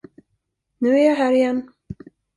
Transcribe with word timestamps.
Nu 0.79 0.99
är 0.99 1.09
jag 1.09 1.15
här 1.15 1.31
igen. 1.33 1.71